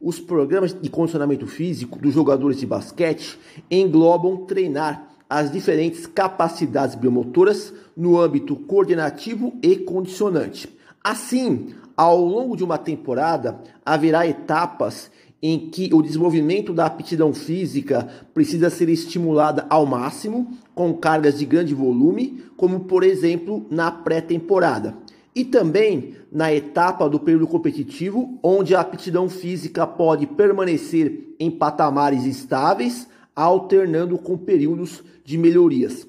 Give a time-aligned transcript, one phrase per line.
[0.00, 3.38] os programas de condicionamento físico dos jogadores de basquete
[3.70, 10.68] englobam treinar as diferentes capacidades biomotoras no âmbito coordenativo e condicionante.
[11.02, 15.10] Assim, ao longo de uma temporada, haverá etapas
[15.42, 21.44] em que o desenvolvimento da aptidão física precisa ser estimulada ao máximo, com cargas de
[21.44, 24.94] grande volume, como por exemplo na pré-temporada
[25.36, 32.24] e também na etapa do período competitivo, onde a aptidão física pode permanecer em patamares
[32.24, 36.08] estáveis, alternando com períodos de melhorias.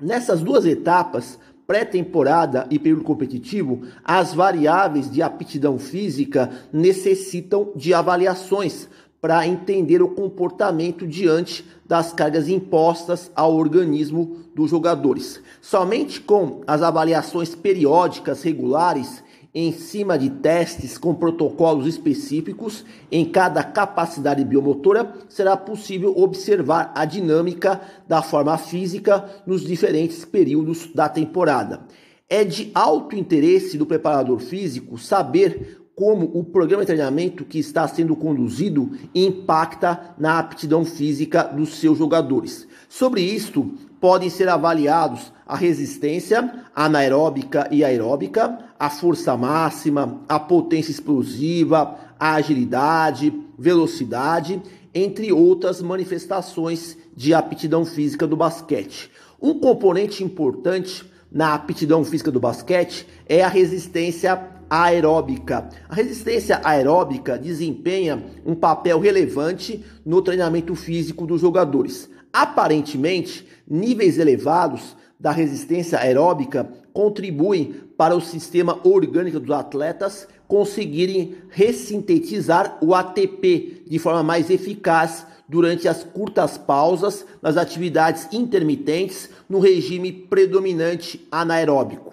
[0.00, 8.88] Nessas duas etapas, pré-temporada e período competitivo, as variáveis de aptidão física necessitam de avaliações
[9.22, 15.40] para entender o comportamento diante das cargas impostas ao organismo dos jogadores.
[15.60, 19.22] Somente com as avaliações periódicas regulares
[19.54, 27.04] em cima de testes com protocolos específicos em cada capacidade biomotora, será possível observar a
[27.04, 31.82] dinâmica da forma física nos diferentes períodos da temporada.
[32.28, 37.86] É de alto interesse do preparador físico saber como o programa de treinamento que está
[37.86, 42.66] sendo conduzido impacta na aptidão física dos seus jogadores.
[42.88, 50.90] Sobre isto, podem ser avaliados a resistência anaeróbica e aeróbica, a força máxima, a potência
[50.90, 54.60] explosiva, a agilidade, velocidade,
[54.94, 59.10] entre outras manifestações de aptidão física do basquete.
[59.40, 65.68] Um componente importante na aptidão física do basquete é a resistência aeróbica.
[65.88, 72.08] A resistência aeróbica desempenha um papel relevante no treinamento físico dos jogadores.
[72.32, 82.76] Aparentemente, níveis elevados da resistência aeróbica contribuem para o sistema orgânico dos atletas conseguirem ressintetizar
[82.82, 90.10] o ATP de forma mais eficaz durante as curtas pausas nas atividades intermitentes no regime
[90.10, 92.12] predominante anaeróbico.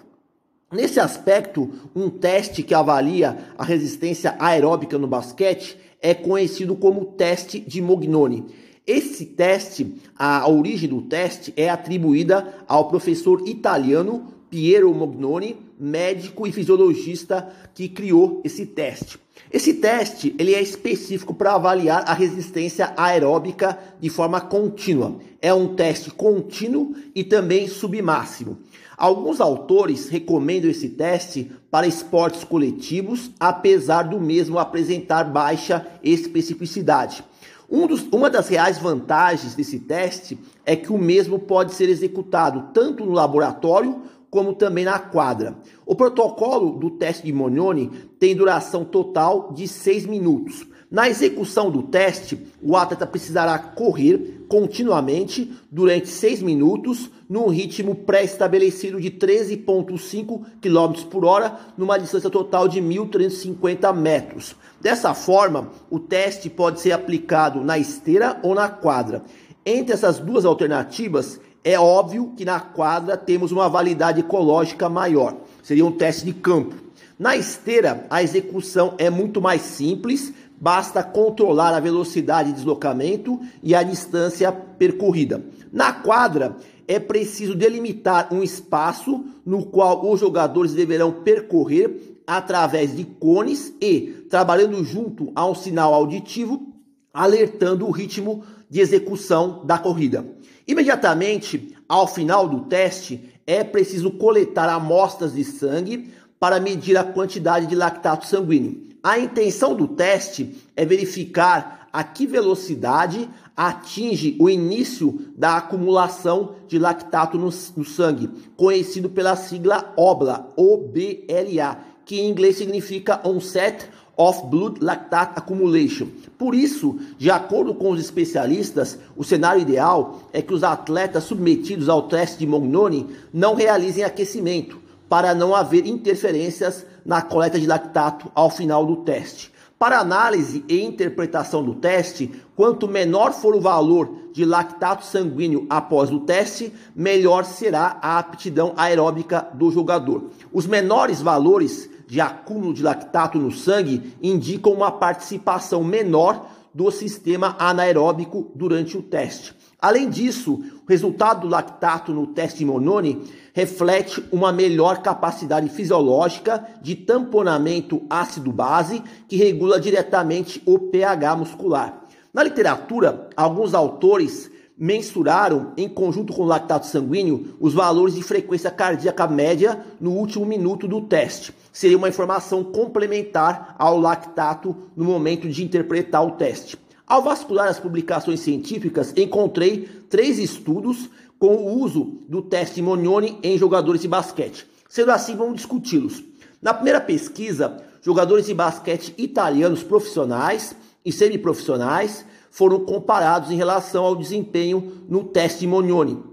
[0.70, 7.58] Nesse aspecto, um teste que avalia a resistência aeróbica no basquete é conhecido como teste
[7.58, 8.46] de Mognoni.
[8.86, 16.52] Esse teste, a origem do teste é atribuída ao professor italiano Piero Mognoni, médico e
[16.52, 19.18] fisiologista que criou esse teste.
[19.52, 25.16] Esse teste ele é específico para avaliar a resistência aeróbica de forma contínua.
[25.40, 28.58] É um teste contínuo e também submáximo.
[28.96, 37.24] Alguns autores recomendam esse teste para esportes coletivos, apesar do mesmo apresentar baixa especificidade.
[37.70, 40.36] Um dos, uma das reais vantagens desse teste
[40.66, 45.56] é que o mesmo pode ser executado tanto no laboratório como também na quadra.
[45.84, 50.66] O protocolo do teste de Monioni tem duração total de 6 minutos.
[50.90, 59.00] Na execução do teste, o atleta precisará correr continuamente durante 6 minutos num ritmo pré-estabelecido
[59.00, 64.56] de 13,5 km por hora, numa distância total de 1.350 metros.
[64.80, 69.22] Dessa forma, o teste pode ser aplicado na esteira ou na quadra.
[69.64, 75.84] Entre essas duas alternativas, é óbvio que na quadra temos uma validade ecológica maior, seria
[75.84, 76.74] um teste de campo.
[77.18, 83.74] Na esteira, a execução é muito mais simples, basta controlar a velocidade de deslocamento e
[83.74, 85.44] a distância percorrida.
[85.72, 86.56] Na quadra,
[86.88, 94.24] é preciso delimitar um espaço no qual os jogadores deverão percorrer através de cones e,
[94.28, 96.72] trabalhando junto a um sinal auditivo,
[97.12, 100.24] alertando o ritmo de execução da corrida.
[100.66, 107.66] Imediatamente ao final do teste, é preciso coletar amostras de sangue para medir a quantidade
[107.66, 108.88] de lactato sanguíneo.
[109.02, 116.78] A intenção do teste é verificar a que velocidade atinge o início da acumulação de
[116.78, 117.46] lactato no,
[117.76, 125.38] no sangue, conhecido pela sigla OBLA, OBLA, que em inglês significa Onset of Blood Lactate
[125.38, 126.08] Accumulation.
[126.36, 131.88] Por isso, de acordo com os especialistas, o cenário ideal é que os atletas submetidos
[131.88, 134.78] ao teste de Mognoni não realizem aquecimento,
[135.08, 139.50] para não haver interferências na coleta de lactato ao final do teste.
[139.78, 146.10] Para análise e interpretação do teste, quanto menor for o valor de lactato sanguíneo após
[146.10, 150.24] o teste, melhor será a aptidão aeróbica do jogador.
[150.52, 157.54] Os menores valores de acúmulo de lactato no sangue indicam uma participação menor do sistema
[157.56, 159.54] anaeróbico durante o teste.
[159.80, 163.22] Além disso, o resultado do lactato no teste Mononi
[163.54, 172.02] reflete uma melhor capacidade fisiológica de tamponamento ácido-base que regula diretamente o pH muscular.
[172.34, 178.70] Na literatura, alguns autores mensuraram, em conjunto com o lactato sanguíneo, os valores de frequência
[178.70, 181.52] cardíaca média no último minuto do teste.
[181.70, 186.78] Seria uma informação complementar ao lactato no momento de interpretar o teste.
[187.06, 193.58] Ao vascular as publicações científicas, encontrei três estudos com o uso do teste Monione em
[193.58, 194.66] jogadores de basquete.
[194.88, 196.24] Sendo assim, vamos discuti-los.
[196.62, 200.74] Na primeira pesquisa, jogadores de basquete italianos profissionais
[201.04, 206.30] e semiprofissionais foram comparados em relação ao desempenho no teste Monione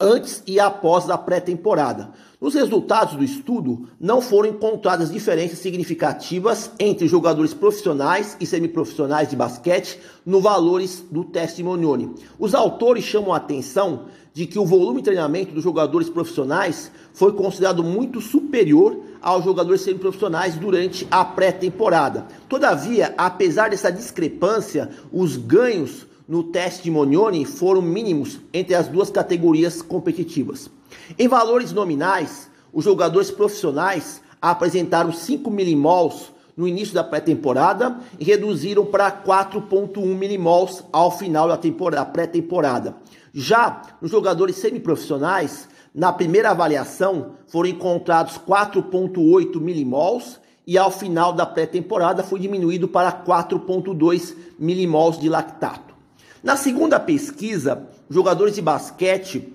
[0.00, 2.10] antes e após a pré-temporada.
[2.40, 9.36] Nos resultados do estudo, não foram encontradas diferenças significativas entre jogadores profissionais e semiprofissionais de
[9.36, 12.12] basquete no valores do testimonione.
[12.38, 17.32] Os autores chamam a atenção de que o volume de treinamento dos jogadores profissionais foi
[17.32, 22.26] considerado muito superior aos jogadores semiprofissionais durante a pré-temporada.
[22.46, 29.08] Todavia, apesar dessa discrepância, os ganhos no teste de Monione foram mínimos entre as duas
[29.08, 30.70] categorias competitivas.
[31.18, 38.84] Em valores nominais, os jogadores profissionais apresentaram 5 milimols no início da pré-temporada e reduziram
[38.84, 42.94] para 4.1 milimols ao final da pré-temporada.
[43.32, 51.46] Já nos jogadores semiprofissionais, na primeira avaliação foram encontrados 4.8 milimols e ao final da
[51.46, 55.94] pré-temporada foi diminuído para 4.2 milimols de lactato.
[56.42, 59.54] Na segunda pesquisa, jogadores de basquete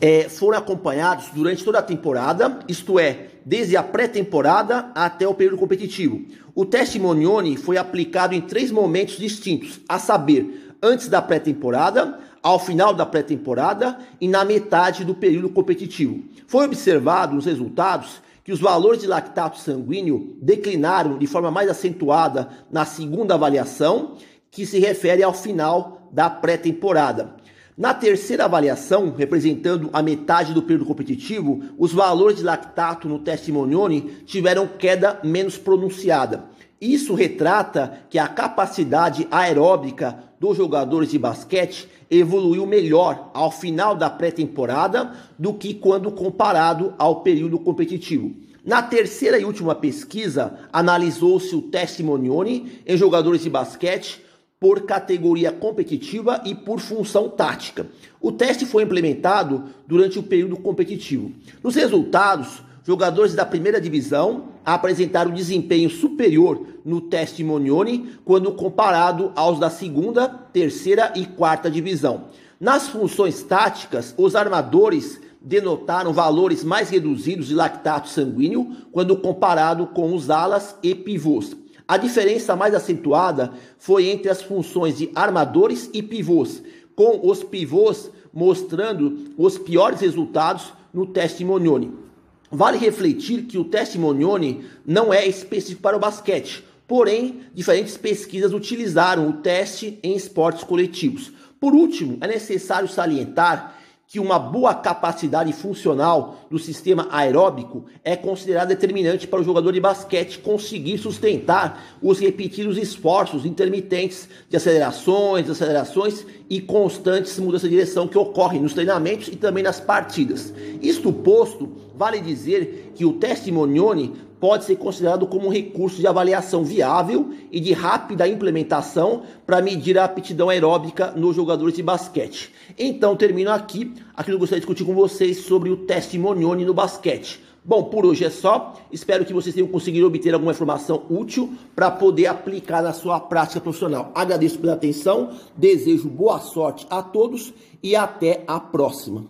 [0.00, 5.58] é, foram acompanhados durante toda a temporada, isto é, desde a pré-temporada até o período
[5.58, 6.24] competitivo.
[6.54, 12.58] O teste Monione foi aplicado em três momentos distintos, a saber, antes da pré-temporada, ao
[12.58, 16.22] final da pré-temporada e na metade do período competitivo.
[16.46, 22.48] Foi observado nos resultados que os valores de lactato sanguíneo declinaram de forma mais acentuada
[22.70, 24.14] na segunda avaliação
[24.50, 27.34] que se refere ao final da pré-temporada.
[27.76, 34.22] Na terceira avaliação, representando a metade do período competitivo, os valores de lactato no testimonione
[34.24, 36.44] tiveram queda menos pronunciada.
[36.80, 44.08] Isso retrata que a capacidade aeróbica dos jogadores de basquete evoluiu melhor ao final da
[44.08, 48.34] pré-temporada do que quando comparado ao período competitivo.
[48.64, 54.20] Na terceira e última pesquisa, analisou-se o testimonione em jogadores de basquete
[54.58, 57.86] por categoria competitiva e por função tática.
[58.20, 61.30] O teste foi implementado durante o período competitivo.
[61.62, 69.58] Nos resultados, jogadores da primeira divisão apresentaram desempenho superior no teste Monione quando comparado aos
[69.58, 72.26] da segunda, terceira e quarta divisão.
[72.60, 80.14] Nas funções táticas, os armadores denotaram valores mais reduzidos de lactato sanguíneo quando comparado com
[80.14, 81.56] os alas e pivôs.
[81.88, 86.62] A diferença mais acentuada foi entre as funções de armadores e pivôs,
[86.94, 92.05] com os pivôs mostrando os piores resultados no teste Monione.
[92.50, 98.52] Vale refletir que o teste Monione não é específico para o basquete, porém, diferentes pesquisas
[98.52, 101.32] utilizaram o teste em esportes coletivos.
[101.58, 103.76] Por último, é necessário salientar
[104.08, 109.80] que uma boa capacidade funcional do sistema aeróbico é considerada determinante para o jogador de
[109.80, 118.06] basquete conseguir sustentar os repetidos esforços intermitentes de acelerações, desacelerações e constantes mudanças de direção
[118.06, 120.54] que ocorrem nos treinamentos e também nas partidas.
[120.80, 126.64] Isto posto, vale dizer que o testimonione pode ser considerado como um recurso de avaliação
[126.64, 132.52] viável e de rápida implementação para medir a aptidão aeróbica nos jogadores de basquete.
[132.78, 136.74] Então, termino aqui aquilo que eu gostaria de discutir com vocês sobre o testimonione no
[136.74, 137.46] basquete.
[137.66, 138.74] Bom, por hoje é só.
[138.92, 143.60] Espero que vocês tenham conseguido obter alguma informação útil para poder aplicar na sua prática
[143.60, 144.12] profissional.
[144.14, 147.52] Agradeço pela atenção, desejo boa sorte a todos
[147.82, 149.26] e até a próxima.